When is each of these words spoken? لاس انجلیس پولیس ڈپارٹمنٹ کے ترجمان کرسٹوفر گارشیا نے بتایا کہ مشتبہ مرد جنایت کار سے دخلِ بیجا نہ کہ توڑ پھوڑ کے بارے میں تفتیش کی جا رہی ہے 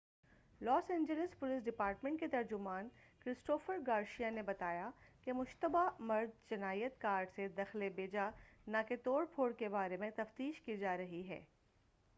لاس 0.61 0.89
انجلیس 0.91 1.37
پولیس 1.39 1.63
ڈپارٹمنٹ 1.63 2.19
کے 2.19 2.27
ترجمان 2.27 2.87
کرسٹوفر 3.21 3.77
گارشیا 3.87 4.29
نے 4.29 4.41
بتایا 4.41 4.89
کہ 5.23 5.33
مشتبہ 5.33 5.87
مرد 6.01 6.49
جنایت 6.49 6.99
کار 7.01 7.25
سے 7.35 7.47
دخلِ 7.57 7.89
بیجا 7.95 8.29
نہ 8.67 8.77
کہ 8.87 8.95
توڑ 9.03 9.23
پھوڑ 9.35 9.51
کے 9.53 9.69
بارے 9.69 9.97
میں 9.97 10.09
تفتیش 10.15 10.61
کی 10.61 10.77
جا 10.77 10.97
رہی 10.97 11.27
ہے 11.29 11.41